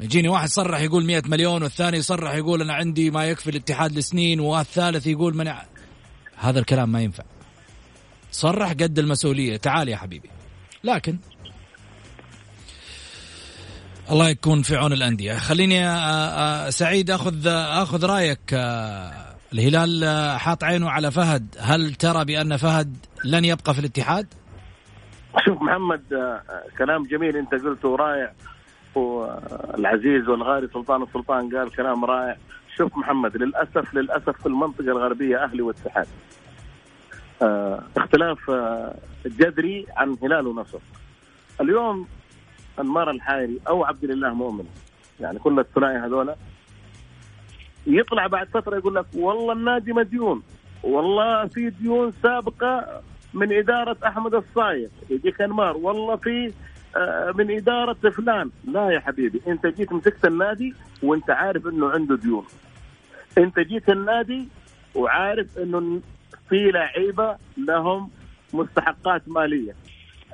[0.00, 4.40] يجيني واحد صرح يقول مئة مليون والثاني يصرح يقول أنا عندي ما يكفي الاتحاد لسنين
[4.40, 5.54] والثالث يقول من
[6.36, 7.24] هذا الكلام ما ينفع.
[8.32, 10.30] صرح قد المسؤولية تعال يا حبيبي.
[10.84, 11.18] لكن
[14.10, 15.34] الله يكون في عون الأندية.
[15.34, 15.80] خليني
[16.70, 18.54] سعيد أخذ أخذ رأيك
[19.52, 20.04] الهلال
[20.38, 21.56] حاط عينه على فهد.
[21.60, 24.26] هل ترى بأن فهد لن يبقى في الاتحاد؟
[25.44, 26.02] شوف محمد
[26.78, 27.36] كلام جميل.
[27.36, 28.32] أنت قلته رائع.
[29.78, 32.36] العزيز والغالي سلطان السلطان قال كلام رائع.
[32.76, 36.06] شوف محمد للأسف للأسف في المنطقة الغربية أهلي واتحاد.
[37.96, 38.38] اختلاف
[39.26, 40.78] جذري عن هلال ونصر.
[41.60, 42.06] اليوم
[42.80, 44.64] انمار الحايري أو عبد الله مؤمن.
[45.20, 46.36] يعني كل الثنائي هذولا.
[47.86, 50.42] يطلع بعد فترة يقول لك والله النادي مديون.
[50.82, 53.02] والله في ديون سابقة
[53.34, 54.88] من إدارة أحمد الصايغ.
[55.10, 56.52] يجيك انمار والله في
[56.96, 58.50] آه، من إدارة فلان.
[58.64, 62.44] لا يا حبيبي أنت جيت مسكت النادي وأنت عارف إنه عنده ديون.
[63.38, 64.48] أنت جيت النادي
[64.94, 66.00] وعارف إنه
[66.48, 68.10] في لعيبة لهم
[68.52, 69.74] مستحقات مالية.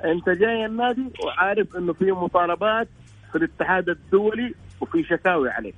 [0.03, 2.87] انت جاي النادي وعارف انه في مطالبات
[3.31, 5.75] في الاتحاد الدولي وفي شكاوي عليك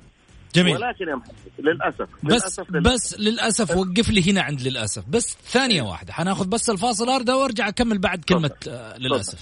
[0.55, 0.75] جميل.
[0.75, 5.03] ولكن يا محمد للأسف بس للأسف بس للأسف وقف لي هنا عند للأسف.
[5.09, 6.13] بس ثانية واحدة.
[6.13, 9.39] حناخذ بس الفاصل ارده وارجع أكمل بعد كلمة آه للأسف.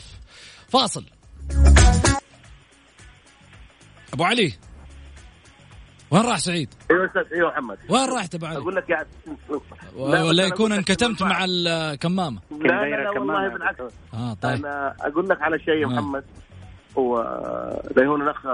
[0.69, 1.06] فاصل.
[4.13, 4.54] أبو علي.
[6.13, 7.78] وين راح سعيد؟ أيوه أستاذ أيوه محمد.
[7.89, 9.08] وين رحت ابو علي؟ أقول لك يعني
[9.97, 12.41] ولا يكون انكتمت مع الكمامة.
[12.52, 13.82] لا لا, لا والله بالعكس.
[14.13, 14.65] آه طيب.
[14.65, 15.89] أنا أقول لك على شيء يا آه.
[15.89, 16.23] محمد.
[16.97, 17.17] هو
[18.00, 18.48] هون الأخ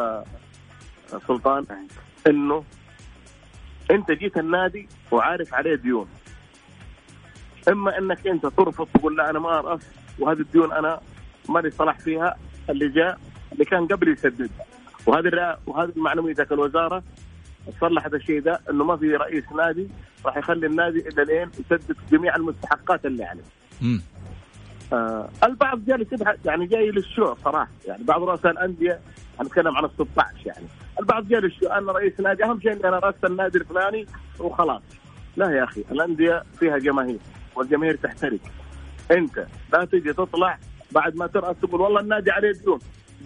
[1.27, 1.65] سلطان
[2.27, 2.63] إنه
[3.91, 6.07] أنت جيت النادي وعارف عليه ديون.
[7.69, 9.81] إما إنك أنت ترفض تقول لا أنا ما ارأس
[10.19, 10.99] وهذه الديون أنا
[11.49, 12.35] ماني صلاح فيها
[12.69, 13.17] اللي جاء
[13.53, 14.51] اللي كان قبل يسدد.
[15.05, 17.03] وهذه وهذه المعلوميه ذاك الوزارة
[17.67, 19.87] تصلح هذا الشيء ده إنه ما في رئيس نادي
[20.25, 23.43] راح يخلي النادي الا لين يسدد جميع المستحقات اللي عليه.
[23.81, 24.01] مم.
[24.93, 28.99] آه البعض جالس يبحث يعني جاي للشو صراحة يعني بعض رؤساء الأندية
[29.39, 30.65] هنتكلم عن ال 16 يعني
[30.99, 34.05] البعض جاي للشو أنا رئيس نادي أهم شيء إني أنا راس النادي الفلاني
[34.39, 34.81] وخلاص
[35.37, 37.19] لا يا أخي الأندية فيها جماهير
[37.55, 38.39] والجماهير تحترق
[39.11, 40.57] أنت لا تجي تطلع
[40.91, 42.79] بعد ما ترأس تقول والله النادي عليه ديون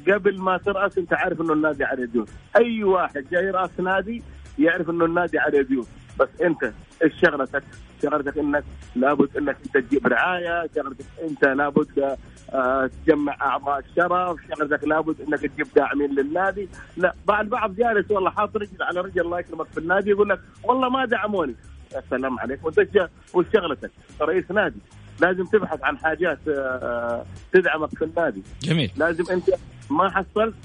[0.08, 2.26] قبل ما تراس انت عارف إنه النادي عليه ديون
[2.58, 4.24] أي واحد جاي رآس نادي
[4.60, 5.86] يعرف إنه النادي عليه ديون
[6.20, 6.72] بس أنت
[7.04, 7.64] إيش شغلتك؟
[8.04, 8.64] شغلتك إنك
[8.96, 12.18] لابد إنك أنت تجيب رعاية، شغلتك أنت لابد
[12.54, 18.30] آه تجمع أعضاء الشرف، شغلتك لابد إنك تجيب داعمين للنادي، لا بعد بعض جالس والله
[18.30, 21.56] حاط رجل على رجل الله يكرمك في النادي يقول لك والله ما دعموني،
[21.96, 23.91] يا سلام عليك وانت وش شغلتك؟
[24.22, 24.80] رئيس نادي.
[25.22, 28.44] لازم تبحث عن حاجات آه تدعمك في النادي.
[28.62, 28.91] جميل.
[28.98, 29.50] لازم أنت
[29.90, 30.56] ما حصلت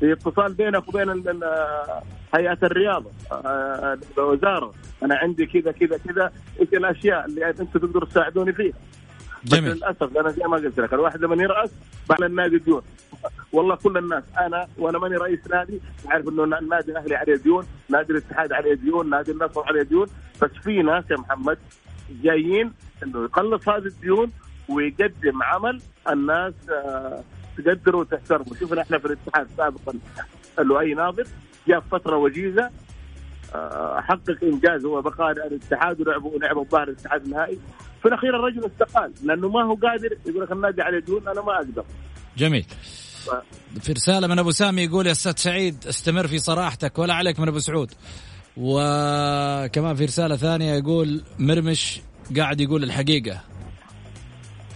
[0.00, 1.40] في اتصال بينك وبين
[2.34, 4.74] هيئة الرياضة آه، الوزارة.
[5.02, 6.32] أنا عندي كذا كذا كذا.
[6.60, 8.74] إيش الأشياء اللي أنتم تقدروا تساعدوني فيها؟
[9.44, 9.72] جميل.
[9.72, 11.70] للأسف أنا زي ما قلت لك الواحد لما يرأس
[12.08, 12.82] بعد النادي ديون
[13.52, 18.12] والله كل الناس أنا وأنا ماني رئيس نادي عارف إنه النادي الاهلي عليه ديون، نادي
[18.12, 20.06] الاتحاد عليه ديون، نادي النصر عليه ديون،
[20.42, 21.58] بس في ناس يا محمد
[22.22, 24.32] جايين إنه يقلص هذه الديون
[24.68, 27.22] ويقدم عمل الناس آه،
[27.62, 29.92] تقدره وتحترمه، شوفنا إحنا في الاتحاد سابقا
[30.58, 31.24] لؤي ناظر
[31.68, 32.70] جاء فترة وجيزة
[33.54, 37.58] آه، حقق إنجاز هو بقاء الاتحاد ولعبوا ولعبوا الظاهر الاتحاد النهائي.
[38.02, 41.56] في الأخير الرجل استقال لأنه ما هو قادر يقول لك النادي عليه ديون أنا ما
[41.56, 41.84] أقدر.
[42.36, 42.66] جميل.
[43.80, 47.48] في رسالة من أبو سامي يقول يا أستاذ سعيد استمر في صراحتك ولا عليك من
[47.48, 47.92] أبو سعود.
[48.56, 52.00] وكمان في رسالة ثانية يقول مرمش
[52.36, 53.40] قاعد يقول الحقيقة.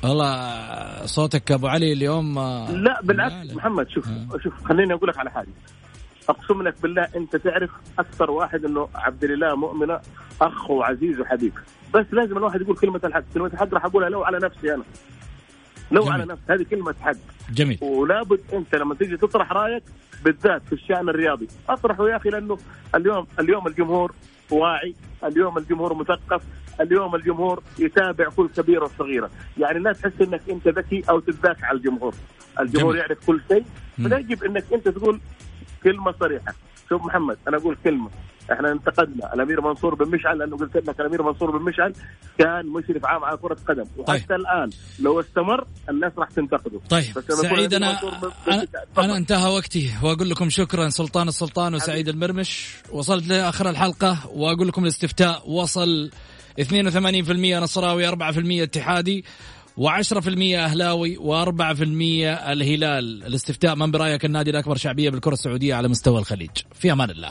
[0.05, 3.55] والله صوتك أبو علي اليوم آه، لا بالعكس.
[3.55, 4.39] محمد شوف آه.
[4.43, 5.49] شوف خليني أقول لك على حاجة.
[6.29, 10.01] أقسم لك بالله أنت تعرف أكثر واحد إنه عبد الاله مؤمنة
[10.41, 11.53] أخ وعزيز وحبيب.
[11.95, 13.23] بس لازم الواحد يقول كلمة الحق.
[13.35, 14.83] كلمة الحق راح أقولها لو على نفسي أنا.
[15.91, 16.13] لو جميل.
[16.13, 16.43] على نفسي.
[16.51, 17.17] هذه كلمة حق.
[17.53, 17.79] جميل.
[17.83, 19.83] ولابد أنت لما تيجي تطرح رأيك
[20.25, 21.49] بالذات في الشأن الرياضي.
[21.69, 22.59] أطرحه يا أخي لأنه
[22.95, 24.13] اليوم اليوم الجمهور
[24.51, 24.95] واعي
[25.25, 26.43] اليوم الجمهور مثقف.
[26.81, 29.31] اليوم الجمهور يتابع كل كبيرة وصغيرة.
[29.59, 32.15] يعني لا تحس إنك أنت ذكي أو تتذاكى على الجمهور.
[32.61, 33.01] الجمهور جميل.
[33.03, 33.65] يعرف كل شيء
[33.99, 34.09] مم.
[34.09, 35.21] فيجب إنك أنت تقول
[35.85, 36.55] كلمة صريحة.
[36.89, 38.11] شوف محمد أنا أقول كلمة.
[38.53, 39.35] إحنا انتقدنا.
[39.35, 41.93] الأمير منصور بن مشعل لأنه قلت لك الأمير منصور بن مشعل
[42.39, 43.85] كان مشرف عام على كرة قدم.
[43.97, 44.33] وحتى طيب.
[44.41, 44.71] الآن
[45.01, 46.81] لو استمر الناس راح تنتقده.
[46.91, 47.05] طيب.
[47.17, 48.11] بس سعيد منصور
[48.47, 48.69] بن-
[48.99, 49.91] أنا, انتهى وقتي.
[50.03, 52.77] وأقول لكم شكرا سلطان السلطان وسعيد المرمش.
[52.93, 55.51] وصلت لآخر الحلقة وأقول لكم الاستفتاء.
[55.51, 56.11] وصل
[56.61, 59.25] 82% نصراوي 4% اتحادي
[59.81, 61.73] و10% أهلاوي و4%
[62.51, 63.27] الهلال.
[63.27, 66.51] الاستفتاء من برأيك النادي الأكبر شعبية بالكرة السعودية على مستوى الخليج.
[66.75, 67.31] في أمان الله.